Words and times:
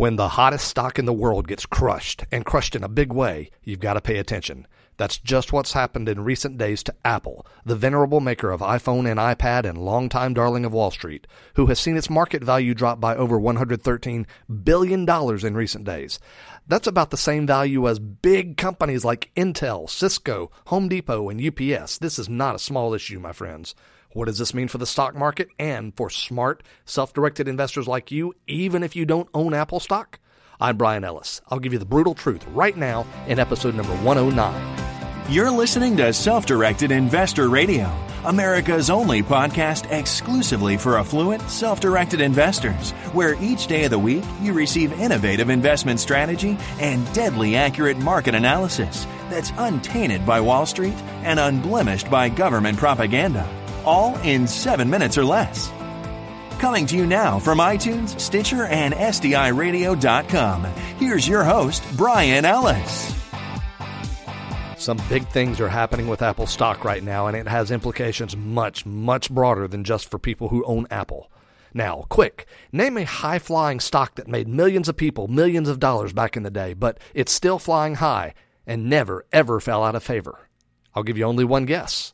When 0.00 0.16
the 0.16 0.28
hottest 0.28 0.66
stock 0.66 0.98
in 0.98 1.04
the 1.04 1.12
world 1.12 1.46
gets 1.46 1.66
crushed, 1.66 2.24
and 2.32 2.42
crushed 2.42 2.74
in 2.74 2.82
a 2.82 2.88
big 2.88 3.12
way, 3.12 3.50
you've 3.62 3.80
got 3.80 3.94
to 3.94 4.00
pay 4.00 4.16
attention. 4.16 4.66
That's 4.96 5.18
just 5.18 5.52
what's 5.52 5.74
happened 5.74 6.08
in 6.08 6.24
recent 6.24 6.56
days 6.56 6.82
to 6.84 6.94
Apple, 7.04 7.46
the 7.66 7.76
venerable 7.76 8.20
maker 8.20 8.50
of 8.50 8.62
iPhone 8.62 9.06
and 9.06 9.20
iPad 9.20 9.68
and 9.68 9.76
longtime 9.76 10.32
darling 10.32 10.64
of 10.64 10.72
Wall 10.72 10.90
Street, 10.90 11.26
who 11.56 11.66
has 11.66 11.78
seen 11.78 11.98
its 11.98 12.08
market 12.08 12.42
value 12.42 12.72
drop 12.72 12.98
by 12.98 13.14
over 13.14 13.38
$113 13.38 14.24
billion 14.64 15.06
in 15.06 15.54
recent 15.54 15.84
days. 15.84 16.18
That's 16.66 16.86
about 16.86 17.10
the 17.10 17.18
same 17.18 17.46
value 17.46 17.86
as 17.86 17.98
big 17.98 18.56
companies 18.56 19.04
like 19.04 19.30
Intel, 19.36 19.86
Cisco, 19.86 20.50
Home 20.68 20.88
Depot, 20.88 21.28
and 21.28 21.46
UPS. 21.46 21.98
This 21.98 22.18
is 22.18 22.26
not 22.26 22.54
a 22.54 22.58
small 22.58 22.94
issue, 22.94 23.20
my 23.20 23.34
friends. 23.34 23.74
What 24.12 24.24
does 24.24 24.38
this 24.38 24.54
mean 24.54 24.66
for 24.66 24.78
the 24.78 24.86
stock 24.86 25.14
market 25.14 25.50
and 25.56 25.96
for 25.96 26.10
smart, 26.10 26.64
self 26.84 27.12
directed 27.12 27.46
investors 27.46 27.86
like 27.86 28.10
you, 28.10 28.34
even 28.48 28.82
if 28.82 28.96
you 28.96 29.06
don't 29.06 29.28
own 29.34 29.54
Apple 29.54 29.78
stock? 29.78 30.18
I'm 30.60 30.76
Brian 30.76 31.04
Ellis. 31.04 31.40
I'll 31.48 31.60
give 31.60 31.72
you 31.72 31.78
the 31.78 31.84
brutal 31.84 32.14
truth 32.14 32.44
right 32.48 32.76
now 32.76 33.06
in 33.28 33.38
episode 33.38 33.76
number 33.76 33.94
109. 33.98 35.32
You're 35.32 35.52
listening 35.52 35.96
to 35.98 36.12
Self 36.12 36.44
Directed 36.44 36.90
Investor 36.90 37.48
Radio, 37.48 37.88
America's 38.24 38.90
only 38.90 39.22
podcast 39.22 39.88
exclusively 39.92 40.76
for 40.76 40.98
affluent, 40.98 41.48
self 41.48 41.78
directed 41.78 42.20
investors, 42.20 42.90
where 43.12 43.40
each 43.40 43.68
day 43.68 43.84
of 43.84 43.92
the 43.92 43.98
week 44.00 44.24
you 44.42 44.52
receive 44.54 44.92
innovative 44.98 45.50
investment 45.50 46.00
strategy 46.00 46.58
and 46.80 47.10
deadly 47.12 47.54
accurate 47.54 47.98
market 47.98 48.34
analysis 48.34 49.06
that's 49.28 49.52
untainted 49.56 50.26
by 50.26 50.40
Wall 50.40 50.66
Street 50.66 51.00
and 51.22 51.38
unblemished 51.38 52.10
by 52.10 52.28
government 52.28 52.76
propaganda 52.76 53.48
all 53.84 54.16
in 54.18 54.46
seven 54.46 54.88
minutes 54.90 55.16
or 55.18 55.24
less. 55.24 55.70
Coming 56.58 56.84
to 56.86 56.96
you 56.96 57.06
now 57.06 57.38
from 57.38 57.58
iTunes, 57.58 58.20
Stitcher, 58.20 58.64
and 58.64 58.92
SDIRadio.com, 58.92 60.64
here's 60.98 61.26
your 61.26 61.42
host, 61.42 61.82
Brian 61.96 62.44
Ellis. 62.44 63.14
Some 64.76 64.98
big 65.08 65.26
things 65.28 65.60
are 65.60 65.68
happening 65.68 66.08
with 66.08 66.22
Apple 66.22 66.46
stock 66.46 66.84
right 66.84 67.02
now, 67.02 67.26
and 67.26 67.36
it 67.36 67.46
has 67.48 67.70
implications 67.70 68.36
much, 68.36 68.84
much 68.84 69.30
broader 69.30 69.68
than 69.68 69.84
just 69.84 70.10
for 70.10 70.18
people 70.18 70.48
who 70.48 70.64
own 70.64 70.86
Apple. 70.90 71.30
Now, 71.72 72.06
quick, 72.08 72.46
name 72.72 72.96
a 72.96 73.04
high 73.04 73.38
flying 73.38 73.80
stock 73.80 74.16
that 74.16 74.26
made 74.26 74.48
millions 74.48 74.88
of 74.88 74.96
people 74.96 75.28
millions 75.28 75.68
of 75.68 75.80
dollars 75.80 76.12
back 76.12 76.36
in 76.36 76.42
the 76.42 76.50
day, 76.50 76.72
but 76.74 76.98
it's 77.14 77.32
still 77.32 77.58
flying 77.58 77.96
high 77.96 78.34
and 78.66 78.88
never, 78.88 79.24
ever 79.32 79.60
fell 79.60 79.84
out 79.84 79.94
of 79.94 80.02
favor. 80.02 80.48
I'll 80.94 81.02
give 81.04 81.16
you 81.16 81.24
only 81.24 81.44
one 81.44 81.66
guess 81.66 82.12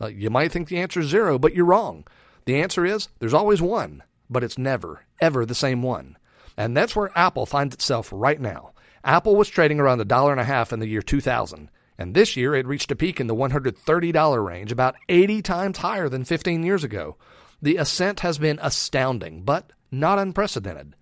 uh, 0.00 0.06
you 0.06 0.30
might 0.30 0.52
think 0.52 0.68
the 0.68 0.78
answer 0.78 1.00
is 1.00 1.08
zero, 1.08 1.38
but 1.38 1.54
you're 1.54 1.64
wrong. 1.64 2.06
The 2.44 2.60
answer 2.60 2.84
is 2.86 3.08
there's 3.18 3.34
always 3.34 3.60
one, 3.60 4.02
but 4.30 4.44
it's 4.44 4.58
never, 4.58 5.04
ever 5.20 5.44
the 5.44 5.54
same 5.54 5.82
one. 5.82 6.16
And 6.56 6.76
that's 6.76 6.96
where 6.96 7.16
Apple 7.16 7.46
finds 7.46 7.74
itself 7.74 8.10
right 8.12 8.40
now. 8.40 8.72
Apple 9.04 9.36
was 9.36 9.48
trading 9.48 9.80
around 9.80 10.00
a 10.00 10.04
dollar 10.04 10.32
and 10.32 10.40
a 10.40 10.44
half 10.44 10.72
in 10.72 10.80
the 10.80 10.88
year 10.88 11.02
2000, 11.02 11.70
and 11.98 12.14
this 12.14 12.36
year 12.36 12.54
it 12.54 12.66
reached 12.66 12.90
a 12.90 12.96
peak 12.96 13.20
in 13.20 13.26
the 13.26 13.34
$130 13.34 14.44
range, 14.44 14.72
about 14.72 14.96
80 15.08 15.42
times 15.42 15.78
higher 15.78 16.08
than 16.08 16.24
15 16.24 16.62
years 16.62 16.84
ago. 16.84 17.16
The 17.62 17.76
ascent 17.76 18.20
has 18.20 18.38
been 18.38 18.58
astounding, 18.62 19.42
but 19.42 19.72
not 19.90 20.18
unprecedented. 20.18 20.94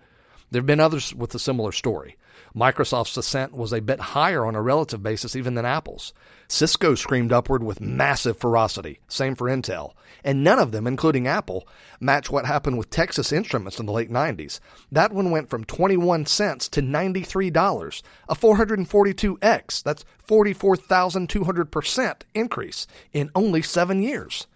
There 0.50 0.60
have 0.60 0.66
been 0.66 0.80
others 0.80 1.14
with 1.14 1.34
a 1.34 1.38
similar 1.38 1.72
story. 1.72 2.16
Microsoft's 2.54 3.16
ascent 3.16 3.52
was 3.52 3.72
a 3.72 3.80
bit 3.80 4.00
higher 4.00 4.44
on 4.44 4.54
a 4.54 4.62
relative 4.62 5.02
basis 5.02 5.36
even 5.36 5.54
than 5.54 5.64
Apple's. 5.64 6.12
Cisco 6.48 6.94
screamed 6.94 7.32
upward 7.32 7.62
with 7.62 7.80
massive 7.80 8.38
ferocity, 8.38 9.00
same 9.08 9.34
for 9.34 9.46
Intel, 9.46 9.92
and 10.22 10.44
none 10.44 10.58
of 10.58 10.72
them, 10.72 10.86
including 10.86 11.26
Apple, 11.26 11.66
match 12.00 12.30
what 12.30 12.46
happened 12.46 12.78
with 12.78 12.90
Texas 12.90 13.32
Instruments 13.32 13.80
in 13.80 13.86
the 13.86 13.92
late 13.92 14.10
90s. 14.10 14.60
That 14.92 15.12
one 15.12 15.30
went 15.30 15.50
from 15.50 15.64
21 15.64 16.26
cents 16.26 16.68
to 16.70 16.82
$93, 16.82 18.02
a 18.28 18.34
442x, 18.34 19.82
that's 19.82 20.04
44,200% 20.28 22.22
increase 22.34 22.86
in 23.12 23.30
only 23.34 23.62
seven 23.62 24.02
years. 24.02 24.46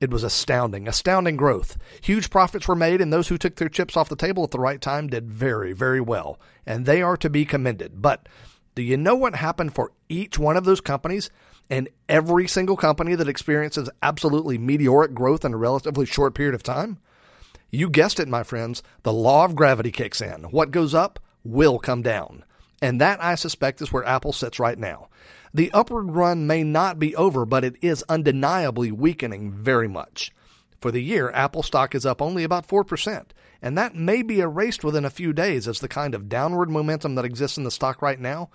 It 0.00 0.10
was 0.10 0.22
astounding, 0.22 0.86
astounding 0.86 1.36
growth. 1.36 1.76
Huge 2.00 2.30
profits 2.30 2.68
were 2.68 2.76
made, 2.76 3.00
and 3.00 3.12
those 3.12 3.28
who 3.28 3.38
took 3.38 3.56
their 3.56 3.68
chips 3.68 3.96
off 3.96 4.08
the 4.08 4.16
table 4.16 4.44
at 4.44 4.52
the 4.52 4.60
right 4.60 4.80
time 4.80 5.08
did 5.08 5.30
very, 5.30 5.72
very 5.72 6.00
well. 6.00 6.38
And 6.64 6.86
they 6.86 7.02
are 7.02 7.16
to 7.16 7.28
be 7.28 7.44
commended. 7.44 8.00
But 8.00 8.28
do 8.76 8.82
you 8.82 8.96
know 8.96 9.16
what 9.16 9.34
happened 9.34 9.74
for 9.74 9.92
each 10.08 10.38
one 10.38 10.56
of 10.56 10.64
those 10.64 10.80
companies? 10.80 11.30
And 11.68 11.88
every 12.08 12.46
single 12.46 12.76
company 12.76 13.16
that 13.16 13.28
experiences 13.28 13.90
absolutely 14.02 14.56
meteoric 14.56 15.14
growth 15.14 15.44
in 15.44 15.52
a 15.52 15.58
relatively 15.58 16.06
short 16.06 16.34
period 16.34 16.54
of 16.54 16.62
time? 16.62 16.98
You 17.70 17.90
guessed 17.90 18.20
it, 18.20 18.28
my 18.28 18.44
friends. 18.44 18.82
The 19.02 19.12
law 19.12 19.44
of 19.44 19.56
gravity 19.56 19.90
kicks 19.90 20.20
in. 20.20 20.44
What 20.44 20.70
goes 20.70 20.94
up 20.94 21.18
will 21.44 21.78
come 21.78 22.02
down. 22.02 22.44
And 22.80 23.00
that, 23.00 23.22
I 23.22 23.34
suspect, 23.34 23.82
is 23.82 23.92
where 23.92 24.04
Apple 24.04 24.32
sits 24.32 24.60
right 24.60 24.78
now. 24.78 25.08
The 25.52 25.72
upward 25.72 26.12
run 26.12 26.46
may 26.46 26.62
not 26.62 26.98
be 26.98 27.16
over, 27.16 27.44
but 27.44 27.64
it 27.64 27.76
is 27.80 28.04
undeniably 28.08 28.92
weakening 28.92 29.50
very 29.52 29.88
much. 29.88 30.32
For 30.80 30.90
the 30.92 31.02
year, 31.02 31.30
Apple 31.30 31.62
stock 31.62 31.94
is 31.94 32.06
up 32.06 32.22
only 32.22 32.44
about 32.44 32.68
4%, 32.68 33.24
and 33.60 33.76
that 33.76 33.94
may 33.94 34.22
be 34.22 34.40
erased 34.40 34.84
within 34.84 35.04
a 35.04 35.10
few 35.10 35.32
days 35.32 35.66
as 35.66 35.80
the 35.80 35.88
kind 35.88 36.14
of 36.14 36.28
downward 36.28 36.70
momentum 36.70 37.16
that 37.16 37.24
exists 37.24 37.58
in 37.58 37.64
the 37.64 37.70
stock 37.70 38.00
right 38.00 38.20
now 38.20 38.50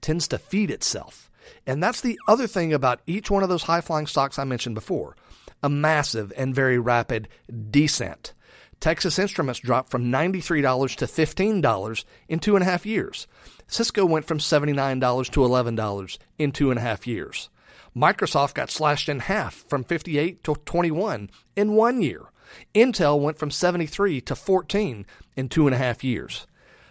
tends 0.00 0.26
to 0.28 0.38
feed 0.38 0.70
itself. 0.70 1.30
And 1.66 1.82
that's 1.82 2.00
the 2.00 2.18
other 2.26 2.46
thing 2.46 2.72
about 2.72 3.00
each 3.06 3.30
one 3.30 3.42
of 3.42 3.48
those 3.48 3.64
high 3.64 3.80
flying 3.80 4.06
stocks 4.06 4.38
I 4.38 4.44
mentioned 4.44 4.74
before 4.74 5.16
a 5.62 5.68
massive 5.68 6.32
and 6.36 6.54
very 6.54 6.78
rapid 6.78 7.28
descent. 7.70 8.32
Texas 8.80 9.18
Instruments 9.18 9.60
dropped 9.60 9.90
from 9.90 10.04
$93 10.04 10.96
to 10.96 11.06
$15 11.06 12.04
in 12.28 12.38
two 12.38 12.54
and 12.54 12.62
a 12.62 12.66
half 12.66 12.86
years. 12.86 13.26
Cisco 13.66 14.06
went 14.06 14.24
from 14.24 14.38
$79 14.38 15.30
to 15.30 15.40
$11 15.40 16.18
in 16.38 16.52
two 16.52 16.70
and 16.70 16.78
a 16.78 16.82
half 16.82 17.06
years. 17.06 17.50
Microsoft 17.96 18.54
got 18.54 18.70
slashed 18.70 19.08
in 19.08 19.20
half 19.20 19.64
from 19.68 19.82
58 19.82 20.44
to 20.44 20.54
21 20.64 21.30
in 21.56 21.72
one 21.72 22.00
year. 22.00 22.30
Intel 22.74 23.20
went 23.20 23.38
from 23.38 23.50
73 23.50 24.20
to 24.22 24.36
14 24.36 25.06
in 25.36 25.48
two 25.48 25.66
and 25.66 25.74
a 25.74 25.78
half 25.78 26.04
years. 26.04 26.46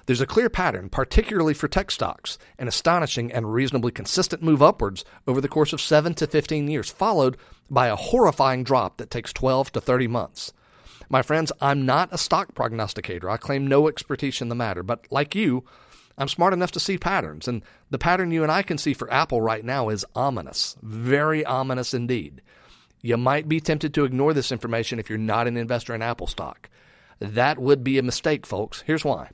There's 0.06 0.22
a 0.22 0.26
clear 0.26 0.50
pattern, 0.50 0.90
particularly 0.90 1.54
for 1.54 1.68
tech 1.68 1.92
stocks, 1.92 2.38
an 2.58 2.68
astonishing 2.68 3.32
and 3.32 3.54
reasonably 3.54 3.92
consistent 3.92 4.42
move 4.42 4.62
upwards 4.62 5.04
over 5.28 5.42
the 5.42 5.50
course 5.50 5.74
of 5.74 5.82
7 5.82 6.14
to 6.16 6.28
15 6.28 6.68
years, 6.68 6.90
followed 6.90 7.38
by 7.70 7.88
a 7.88 7.96
horrifying 7.96 8.64
drop 8.64 8.98
that 8.98 9.12
takes 9.12 9.34
12 9.34 9.72
to 9.74 9.82
30 9.82 10.08
months. 10.08 10.54
My 11.10 11.22
friends, 11.22 11.52
I'm 11.62 11.86
not 11.86 12.10
a 12.12 12.18
stock 12.18 12.54
prognosticator. 12.54 13.30
I 13.30 13.38
claim 13.38 13.66
no 13.66 13.88
expertise 13.88 14.42
in 14.42 14.50
the 14.50 14.56
matter, 14.56 14.84
but 14.84 15.06
like 15.10 15.36
you, 15.36 15.64
I'm 16.18 16.28
smart 16.28 16.54
enough 16.54 16.72
to 16.72 16.80
see 16.80 16.98
patterns, 16.98 17.48
and 17.48 17.62
the 17.90 17.98
pattern 17.98 18.32
you 18.32 18.44
and 18.44 18.52
I 18.52 18.64
can 18.64 18.78
see 18.78 18.94
for 18.94 19.12
Apple 19.14 19.42
right 19.42 19.64
now 19.64 19.90
is 19.90 20.06
ominous, 20.16 20.76
very 20.82 21.46
ominous 21.46 21.94
indeed. 21.94 22.42
You 23.02 23.18
might 23.18 23.48
be 23.48 23.60
tempted 23.60 23.94
to 23.94 24.04
ignore 24.04 24.34
this 24.34 24.52
information 24.52 25.00
if 25.00 25.10
you're 25.10 25.20
not 25.20 25.48
an 25.48 25.56
investor 25.56 25.94
in 25.94 26.02
Apple 26.02 26.28
stock. 26.28 26.70
That 27.20 27.60
would 27.60 27.84
be 27.84 27.98
a 27.98 28.04
mistake, 28.04 28.46
folks. 28.46 28.84
Here's 28.86 29.06
why. 29.06 29.30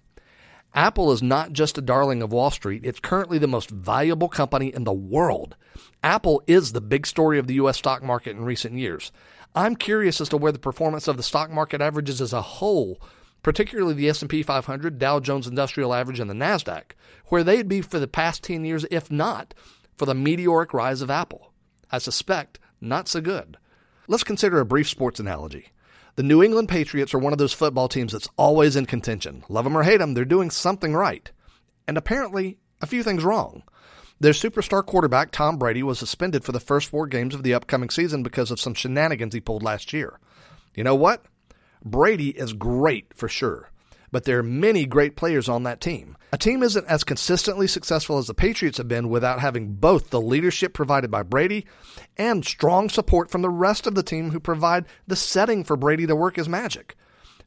Apple 0.75 1.11
is 1.11 1.22
not 1.22 1.53
just 1.53 1.78
a 1.78 1.81
darling 1.81 2.22
of 2.22 2.31
Wall 2.31 2.51
Street, 2.51 2.85
it's 2.85 3.00
currently 3.00 3.38
the 3.38 3.47
most 3.47 3.69
valuable 3.69 4.29
company 4.29 4.73
in 4.73 4.84
the 4.84 4.94
world. 4.94 5.56
Apple 6.01 6.41
is 6.47 6.72
the 6.73 6.81
big 6.81 7.06
story 7.06 7.38
of 7.38 7.47
the 7.47 7.56
U.S. 7.56 7.78
stock 7.78 8.01
market 8.01 8.31
in 8.31 8.44
recent 8.44 8.78
years. 8.78 9.12
I'm 9.56 9.75
curious 9.75 10.19
as 10.19 10.29
to 10.29 10.38
where 10.38 10.51
the 10.51 10.59
performance 10.59 11.07
of 11.07 11.17
the 11.17 11.23
stock 11.23 11.51
market 11.51 11.81
averages 11.81 12.22
as 12.22 12.33
a 12.33 12.41
whole 12.41 13.00
particularly 13.44 13.94
the 13.94 14.09
S&P 14.09 14.41
500, 14.41 14.97
Dow 14.97 15.19
Jones 15.19 15.47
Industrial 15.47 15.94
Average, 15.94 16.19
and 16.19 16.29
the 16.29 16.33
Nasdaq, 16.33 16.94
where 17.28 17.44
they'd 17.44 17.67
be 17.67 17.81
for 17.81 18.00
the 18.00 18.07
past 18.07 18.41
10 18.44 18.63
years, 18.63 18.85
if 18.89 19.12
not 19.12 19.53
for 19.95 20.06
the 20.06 20.16
meteoric 20.16 20.73
rise 20.73 21.01
of 21.01 21.12
Apple. 21.12 21.51
I 21.91 21.97
suspect 22.00 22.59
not 22.81 23.07
so 23.07 23.22
good. 23.22 23.57
Let's 24.07 24.23
consider 24.23 24.59
a 24.59 24.66
brief 24.66 24.89
sports 24.89 25.19
analogy. 25.19 25.72
The 26.16 26.24
New 26.24 26.44
England 26.44 26.69
Patriots 26.69 27.16
are 27.16 27.19
one 27.19 27.34
of 27.34 27.40
those 27.40 27.53
football 27.53 27.88
teams 27.88 28.12
that's 28.12 28.29
always 28.38 28.75
in 28.75 28.85
contention. 28.85 29.44
Love 29.50 29.63
them 29.63 29.75
or 29.75 29.81
hate 29.81 29.97
them, 29.97 30.13
they're 30.13 30.25
doing 30.25 30.51
something 30.51 30.94
right. 30.94 31.31
And 31.88 31.98
apparently, 31.98 32.60
a 32.81 32.86
few 32.86 33.01
things 33.01 33.24
wrong. 33.24 33.63
Their 34.19 34.33
superstar 34.33 34.86
quarterback, 34.86 35.31
Tom 35.31 35.57
Brady, 35.57 35.81
was 35.81 35.98
suspended 35.98 36.44
for 36.44 36.51
the 36.51 36.60
first 36.60 36.89
four 36.89 37.07
games 37.07 37.33
of 37.33 37.42
the 37.42 37.56
upcoming 37.56 37.89
season 37.89 38.21
because 38.21 38.51
of 38.51 38.60
some 38.60 38.75
shenanigans 38.75 39.33
he 39.33 39.42
pulled 39.42 39.63
last 39.63 39.92
year. 39.92 40.19
You 40.75 40.83
know 40.83 40.94
what? 40.94 41.25
Brady 41.83 42.30
is 42.30 42.54
great 42.54 43.12
for 43.16 43.27
sure, 43.27 43.71
but 44.13 44.25
there 44.25 44.38
are 44.38 44.44
many 44.44 44.86
great 44.86 45.15
players 45.15 45.50
on 45.50 45.63
that 45.63 45.81
team. 45.81 46.15
A 46.31 46.38
team 46.38 46.62
isn't 46.62 46.86
as 46.86 47.04
consistently 47.04 47.65
successful 47.65 48.19
as 48.19 48.27
the 48.27 48.36
Patriots 48.36 48.77
have 48.77 48.88
been 48.88 49.10
without 49.10 49.39
having 49.39 49.74
both 49.74 50.12
the 50.12 50.21
leadership 50.21 50.71
provided 50.71 51.10
by 51.10 51.24
Brady 51.24 51.65
and 52.15 52.45
strong 52.45 52.89
support 52.89 53.31
from 53.31 53.42
the 53.42 53.50
rest 53.50 53.88
of 53.88 53.95
the 53.95 54.04
team 54.04 54.30
who 54.30 54.39
provide 54.39 54.86
the 55.07 55.15
setting 55.15 55.63
for 55.63 55.75
Brady 55.75 56.06
to 56.06 56.15
work 56.15 56.36
his 56.36 56.48
magic. 56.48 56.95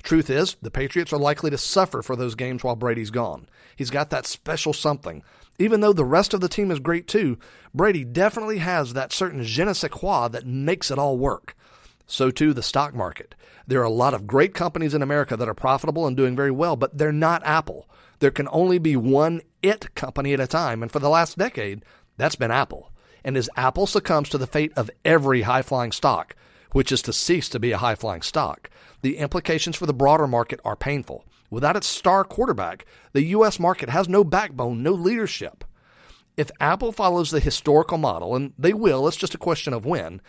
Truth 0.02 0.28
is, 0.28 0.56
the 0.60 0.70
Patriots 0.70 1.12
are 1.12 1.18
likely 1.18 1.50
to 1.50 1.58
suffer 1.58 2.02
for 2.02 2.16
those 2.16 2.34
games 2.34 2.64
while 2.64 2.76
Brady's 2.76 3.10
gone. 3.10 3.48
He's 3.76 3.90
got 3.90 4.10
that 4.10 4.26
special 4.26 4.72
something. 4.72 5.22
Even 5.60 5.80
though 5.80 5.92
the 5.92 6.04
rest 6.04 6.34
of 6.34 6.40
the 6.40 6.48
team 6.48 6.72
is 6.72 6.80
great 6.80 7.06
too, 7.06 7.38
Brady 7.72 8.04
definitely 8.04 8.58
has 8.58 8.92
that 8.92 9.12
certain 9.12 9.44
je 9.44 9.64
ne 9.64 9.72
sais 9.72 9.90
quoi 9.90 10.26
that 10.28 10.46
makes 10.46 10.90
it 10.90 10.98
all 10.98 11.16
work. 11.16 11.56
So 12.06 12.30
too 12.30 12.52
the 12.52 12.62
stock 12.62 12.94
market. 12.94 13.34
There 13.66 13.80
are 13.80 13.84
a 13.84 13.90
lot 13.90 14.14
of 14.14 14.26
great 14.26 14.54
companies 14.54 14.94
in 14.94 15.02
America 15.02 15.36
that 15.36 15.48
are 15.48 15.54
profitable 15.54 16.06
and 16.06 16.16
doing 16.16 16.36
very 16.36 16.52
well, 16.52 16.76
but 16.76 16.96
they're 16.96 17.12
not 17.12 17.44
Apple. 17.44 17.88
There 18.20 18.30
can 18.30 18.48
only 18.50 18.78
be 18.78 18.96
one 18.96 19.42
it 19.62 19.94
company 19.94 20.32
at 20.32 20.40
a 20.40 20.46
time, 20.46 20.82
and 20.82 20.90
for 20.90 21.00
the 21.00 21.08
last 21.08 21.36
decade, 21.36 21.84
that's 22.16 22.36
been 22.36 22.50
Apple. 22.50 22.92
And 23.24 23.36
as 23.36 23.50
Apple 23.56 23.86
succumbs 23.86 24.28
to 24.30 24.38
the 24.38 24.46
fate 24.46 24.72
of 24.76 24.90
every 25.04 25.42
high 25.42 25.62
flying 25.62 25.90
stock, 25.90 26.36
which 26.72 26.92
is 26.92 27.02
to 27.02 27.12
cease 27.12 27.48
to 27.48 27.58
be 27.58 27.72
a 27.72 27.78
high 27.78 27.96
flying 27.96 28.22
stock, 28.22 28.70
the 29.02 29.18
implications 29.18 29.76
for 29.76 29.86
the 29.86 29.92
broader 29.92 30.26
market 30.26 30.60
are 30.64 30.76
painful. 30.76 31.24
Without 31.50 31.76
its 31.76 31.86
star 31.86 32.22
quarterback, 32.22 32.86
the 33.12 33.24
U.S. 33.24 33.58
market 33.58 33.88
has 33.88 34.08
no 34.08 34.22
backbone, 34.22 34.82
no 34.82 34.92
leadership. 34.92 35.64
If 36.36 36.50
Apple 36.60 36.92
follows 36.92 37.30
the 37.30 37.40
historical 37.40 37.98
model, 37.98 38.36
and 38.36 38.52
they 38.58 38.72
will, 38.72 39.08
it's 39.08 39.16
just 39.16 39.34
a 39.34 39.38
question 39.38 39.72
of 39.72 39.86
when, 39.86 40.20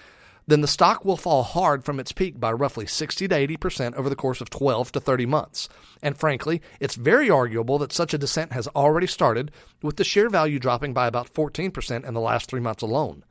then 0.48 0.62
the 0.62 0.68
stock 0.68 1.04
will 1.04 1.18
fall 1.18 1.44
hard 1.44 1.84
from 1.84 2.00
its 2.00 2.14
peak 2.14 2.40
by 2.40 2.52
roughly 2.52 2.88
60 2.88 3.28
to 3.28 3.36
80% 3.36 3.96
over 3.96 4.10
the 4.10 4.16
course 4.16 4.40
of 4.40 4.50
12 4.50 4.94
to 4.94 5.00
30 5.00 5.26
months. 5.26 5.68
And 6.02 6.18
frankly, 6.18 6.62
it's 6.80 6.96
very 6.96 7.30
arguable 7.30 7.78
that 7.80 7.92
such 7.92 8.14
a 8.14 8.18
descent 8.18 8.54
has 8.54 8.68
already 8.70 9.08
started, 9.08 9.52
with 9.84 9.98
the 9.98 10.06
share 10.06 10.30
value 10.30 10.58
dropping 10.58 10.94
by 10.94 11.06
about 11.06 11.34
14% 11.34 12.06
in 12.06 12.14
the 12.14 12.22
last 12.22 12.50
three 12.50 12.62
months 12.62 12.82
alone. 12.82 13.26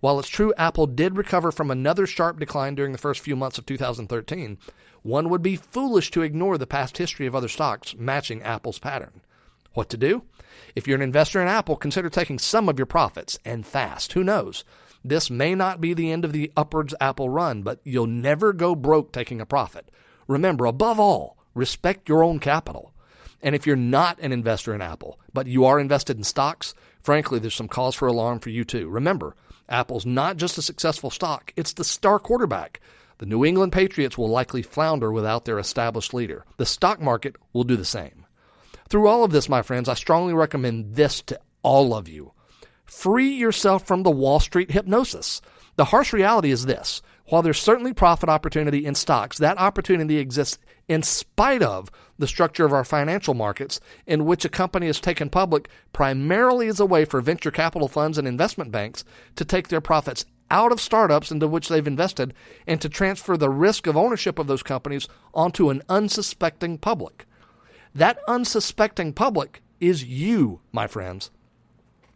While 0.00 0.18
it's 0.18 0.28
true 0.28 0.54
Apple 0.56 0.86
did 0.86 1.16
recover 1.16 1.52
from 1.52 1.70
another 1.70 2.06
sharp 2.06 2.38
decline 2.38 2.74
during 2.74 2.92
the 2.92 2.98
first 2.98 3.20
few 3.20 3.36
months 3.36 3.58
of 3.58 3.66
2013, 3.66 4.56
one 5.02 5.28
would 5.28 5.42
be 5.42 5.56
foolish 5.56 6.10
to 6.12 6.22
ignore 6.22 6.56
the 6.56 6.66
past 6.66 6.98
history 6.98 7.26
of 7.26 7.34
other 7.34 7.48
stocks 7.48 7.94
matching 7.98 8.42
Apple's 8.42 8.78
pattern. 8.78 9.20
What 9.74 9.90
to 9.90 9.96
do? 9.96 10.22
If 10.74 10.86
you're 10.86 10.96
an 10.96 11.02
investor 11.02 11.42
in 11.42 11.48
Apple, 11.48 11.76
consider 11.76 12.08
taking 12.08 12.38
some 12.38 12.68
of 12.68 12.78
your 12.78 12.86
profits 12.86 13.38
and 13.44 13.66
fast. 13.66 14.12
Who 14.12 14.24
knows? 14.24 14.64
This 15.04 15.30
may 15.30 15.54
not 15.54 15.80
be 15.80 15.94
the 15.94 16.12
end 16.12 16.24
of 16.24 16.32
the 16.32 16.52
upwards 16.56 16.94
Apple 17.00 17.28
run, 17.28 17.62
but 17.62 17.80
you'll 17.84 18.06
never 18.06 18.52
go 18.52 18.74
broke 18.74 19.12
taking 19.12 19.40
a 19.40 19.46
profit. 19.46 19.90
Remember, 20.28 20.66
above 20.66 21.00
all, 21.00 21.36
respect 21.54 22.08
your 22.08 22.22
own 22.22 22.38
capital. 22.38 22.92
And 23.42 23.54
if 23.54 23.66
you're 23.66 23.76
not 23.76 24.20
an 24.20 24.32
investor 24.32 24.74
in 24.74 24.80
Apple, 24.80 25.18
but 25.32 25.48
you 25.48 25.64
are 25.64 25.80
invested 25.80 26.16
in 26.16 26.24
stocks, 26.24 26.74
frankly, 27.02 27.40
there's 27.40 27.54
some 27.54 27.68
cause 27.68 27.94
for 27.94 28.06
alarm 28.06 28.38
for 28.38 28.50
you 28.50 28.64
too. 28.64 28.88
Remember, 28.88 29.34
Apple's 29.68 30.06
not 30.06 30.36
just 30.36 30.58
a 30.58 30.62
successful 30.62 31.10
stock, 31.10 31.52
it's 31.56 31.72
the 31.72 31.84
star 31.84 32.18
quarterback. 32.18 32.80
The 33.18 33.26
New 33.26 33.44
England 33.44 33.72
Patriots 33.72 34.18
will 34.18 34.28
likely 34.28 34.62
flounder 34.62 35.12
without 35.12 35.44
their 35.44 35.58
established 35.58 36.14
leader. 36.14 36.44
The 36.56 36.66
stock 36.66 37.00
market 37.00 37.36
will 37.52 37.64
do 37.64 37.76
the 37.76 37.84
same. 37.84 38.26
Through 38.88 39.08
all 39.08 39.24
of 39.24 39.32
this, 39.32 39.48
my 39.48 39.62
friends, 39.62 39.88
I 39.88 39.94
strongly 39.94 40.34
recommend 40.34 40.94
this 40.94 41.22
to 41.22 41.40
all 41.62 41.94
of 41.94 42.08
you. 42.08 42.32
Free 42.92 43.30
yourself 43.30 43.84
from 43.84 44.04
the 44.04 44.10
Wall 44.10 44.38
Street 44.38 44.70
hypnosis. 44.70 45.40
The 45.76 45.86
harsh 45.86 46.12
reality 46.12 46.50
is 46.52 46.66
this 46.66 47.00
while 47.26 47.42
there's 47.42 47.58
certainly 47.58 47.94
profit 47.94 48.28
opportunity 48.28 48.84
in 48.84 48.94
stocks, 48.94 49.38
that 49.38 49.58
opportunity 49.58 50.18
exists 50.18 50.58
in 50.86 51.02
spite 51.02 51.62
of 51.62 51.90
the 52.18 52.28
structure 52.28 52.64
of 52.64 52.72
our 52.72 52.84
financial 52.84 53.32
markets, 53.34 53.80
in 54.06 54.26
which 54.26 54.44
a 54.44 54.50
company 54.50 54.86
is 54.86 55.00
taken 55.00 55.30
public 55.30 55.68
primarily 55.92 56.68
as 56.68 56.78
a 56.78 56.86
way 56.86 57.04
for 57.04 57.20
venture 57.20 57.50
capital 57.50 57.88
funds 57.88 58.18
and 58.18 58.28
investment 58.28 58.70
banks 58.70 59.04
to 59.34 59.44
take 59.44 59.68
their 59.68 59.80
profits 59.80 60.24
out 60.50 60.70
of 60.70 60.80
startups 60.80 61.32
into 61.32 61.48
which 61.48 61.68
they've 61.68 61.86
invested 61.88 62.34
and 62.66 62.80
to 62.82 62.88
transfer 62.88 63.36
the 63.36 63.50
risk 63.50 63.86
of 63.86 63.96
ownership 63.96 64.38
of 64.38 64.46
those 64.46 64.62
companies 64.62 65.08
onto 65.34 65.70
an 65.70 65.82
unsuspecting 65.88 66.76
public. 66.78 67.26
That 67.94 68.18
unsuspecting 68.28 69.14
public 69.14 69.62
is 69.80 70.04
you, 70.04 70.60
my 70.70 70.86
friends. 70.86 71.30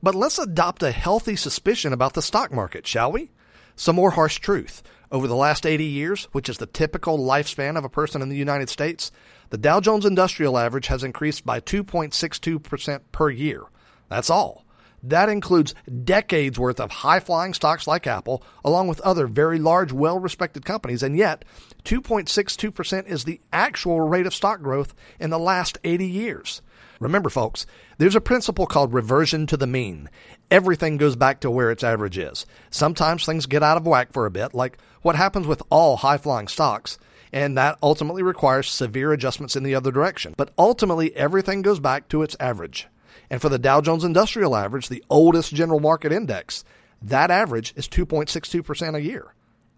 But 0.03 0.15
let's 0.15 0.39
adopt 0.39 0.83
a 0.83 0.91
healthy 0.91 1.37
suspicion 1.37 1.93
about 1.93 2.15
the 2.15 2.23
stock 2.23 2.53
market, 2.53 2.87
shall 2.87 3.11
we? 3.11 3.31
Some 3.77 3.97
more 3.97 4.11
harsh 4.13 4.39
truth. 4.39 4.83
Over 5.11 5.27
the 5.27 5.37
last 5.37 5.65
80 5.65 5.85
years, 5.85 6.25
which 6.33 6.49
is 6.49 6.59
the 6.59 6.67
typical 6.67 7.19
lifespan 7.19 7.77
of 7.77 7.85
a 7.85 7.89
person 7.89 8.23
in 8.23 8.29
the 8.29 8.37
United 8.37 8.69
States, 8.69 9.13
the 9.51 9.59
Dow 9.59 9.81
Jones 9.81 10.05
Industrial 10.05 10.59
Average 10.59 10.89
has 10.89 11.05
increased 11.05 11.47
by 11.47 11.61
2.62% 11.61 13.01
per 13.13 13.31
year. 13.31 13.63
That's 14.09 14.31
all. 14.31 14.65
That 15.03 15.29
includes 15.29 15.75
decades 16.05 16.59
worth 16.59 16.81
of 16.81 16.91
high 16.91 17.21
flying 17.21 17.55
stocks 17.55 17.87
like 17.87 18.07
Apple, 18.07 18.43
along 18.65 18.89
with 18.89 19.01
other 19.03 19.29
very 19.29 19.59
large, 19.59 19.93
well 19.93 20.19
respected 20.19 20.65
companies, 20.65 21.03
and 21.03 21.17
yet 21.17 21.45
2.62% 21.85 23.07
is 23.07 23.25
the 23.25 23.41
actual 23.53 24.01
rate 24.01 24.27
of 24.27 24.35
stock 24.35 24.61
growth 24.61 24.95
in 25.21 25.31
the 25.31 25.39
last 25.39 25.79
80 25.85 26.07
years. 26.07 26.61
Remember, 27.01 27.29
folks, 27.29 27.67
there's 27.99 28.15
a 28.15 28.21
principle 28.21 28.67
called 28.67 28.95
reversion 28.95 29.47
to 29.49 29.57
the 29.57 29.67
mean. 29.67 30.09
Everything 30.51 30.97
goes 30.97 31.17
back 31.17 31.41
to 31.41 31.51
where 31.51 31.71
its 31.71 31.85
average 31.85 32.19
is. 32.19 32.47
Sometimes 32.71 33.25
things 33.25 33.47
get 33.47 33.63
out 33.63 33.77
of 33.77 33.87
whack 33.87 34.13
for 34.13 34.27
a 34.27 34.31
bit, 34.31 34.55
like 34.55 34.79
what 35.03 35.17
happens 35.17 35.47
with 35.47 35.63
all 35.71 35.99
high 35.99 36.19
flying 36.19 36.49
stocks, 36.49 36.99
and 37.33 37.57
that 37.57 37.79
ultimately 37.83 38.23
requires 38.23 38.71
severe 38.71 39.13
adjustments 39.13 39.57
in 39.57 39.63
the 39.63 39.75
other 39.75 39.91
direction. 39.91 40.35
But 40.37 40.53
ultimately, 40.59 41.15
everything 41.17 41.63
goes 41.63 41.81
back 41.81 42.09
to 42.09 42.23
its 42.23 42.37
average. 42.41 42.89
And 43.29 43.41
for 43.41 43.49
the 43.49 43.59
Dow 43.59 43.81
Jones 43.81 44.05
Industrial 44.05 44.55
Average, 44.55 44.89
the 44.89 45.05
oldest 45.11 45.55
general 45.55 45.81
market 45.81 46.13
index, 46.13 46.65
that 47.03 47.31
average 47.31 47.73
is 47.77 47.89
2.62% 47.89 48.95
a 48.95 49.03
year. 49.03 49.35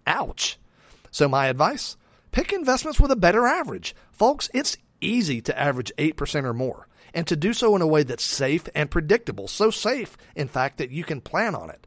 Ouch. 0.07 0.59
So, 1.11 1.29
my 1.29 1.47
advice 1.47 1.97
pick 2.31 2.53
investments 2.53 3.01
with 3.01 3.11
a 3.11 3.17
better 3.17 3.47
average. 3.47 3.95
Folks, 4.13 4.51
it's 4.53 4.77
easy 5.01 5.41
to 5.43 5.59
average 5.59 5.93
8% 5.99 6.45
or 6.45 6.55
more, 6.55 6.88
and 7.15 7.27
to 7.27 7.37
do 7.37 7.53
so 7.53 7.75
in 7.77 7.83
a 7.83 7.87
way 7.87 8.03
that's 8.03 8.25
safe 8.25 8.69
and 8.75 8.91
predictable. 8.91 9.49
So 9.49 9.71
safe, 9.71 10.17
in 10.35 10.49
fact, 10.49 10.79
that 10.79 10.91
you 10.91 11.05
can 11.05 11.21
plan 11.21 11.55
on 11.55 11.71
it. 11.71 11.87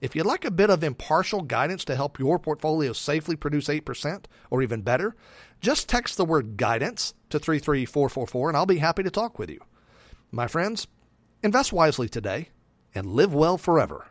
If 0.00 0.14
you'd 0.14 0.26
like 0.26 0.44
a 0.44 0.50
bit 0.50 0.70
of 0.70 0.84
impartial 0.84 1.42
guidance 1.42 1.84
to 1.86 1.96
help 1.96 2.18
your 2.18 2.38
portfolio 2.38 2.92
safely 2.92 3.34
produce 3.34 3.68
8% 3.68 4.24
or 4.50 4.62
even 4.62 4.82
better, 4.82 5.16
just 5.60 5.88
text 5.88 6.16
the 6.16 6.24
word 6.24 6.56
guidance 6.56 7.14
to 7.30 7.38
33444 7.38 8.50
and 8.50 8.56
I'll 8.56 8.66
be 8.66 8.78
happy 8.78 9.02
to 9.02 9.10
talk 9.10 9.38
with 9.38 9.50
you. 9.50 9.60
My 10.30 10.48
friends, 10.48 10.86
invest 11.42 11.72
wisely 11.72 12.08
today 12.08 12.50
and 12.94 13.06
live 13.06 13.34
well 13.34 13.56
forever. 13.56 14.06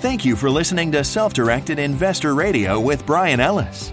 Thank 0.00 0.24
you 0.24 0.36
for 0.36 0.50
listening 0.50 0.92
to 0.92 1.02
Self 1.02 1.32
Directed 1.32 1.78
Investor 1.78 2.34
Radio 2.34 2.78
with 2.78 3.04
Brian 3.06 3.40
Ellis. 3.40 3.92